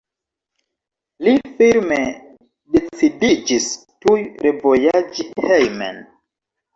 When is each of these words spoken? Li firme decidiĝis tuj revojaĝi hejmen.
Li 1.25 1.33
firme 1.57 1.99
decidiĝis 2.77 3.67
tuj 4.07 4.15
revojaĝi 4.47 5.27
hejmen. 5.49 6.01